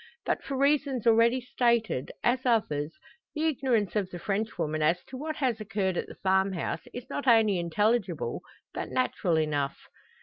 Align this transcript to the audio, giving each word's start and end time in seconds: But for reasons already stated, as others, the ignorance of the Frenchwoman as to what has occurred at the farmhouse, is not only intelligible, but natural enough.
But 0.25 0.43
for 0.43 0.57
reasons 0.57 1.05
already 1.05 1.39
stated, 1.39 2.09
as 2.23 2.43
others, 2.43 2.97
the 3.35 3.45
ignorance 3.45 3.95
of 3.95 4.09
the 4.09 4.17
Frenchwoman 4.17 4.81
as 4.81 5.03
to 5.09 5.15
what 5.15 5.35
has 5.35 5.61
occurred 5.61 5.95
at 5.95 6.07
the 6.07 6.15
farmhouse, 6.15 6.87
is 6.91 7.07
not 7.07 7.27
only 7.27 7.59
intelligible, 7.59 8.41
but 8.73 8.89
natural 8.89 9.37
enough. 9.37 9.77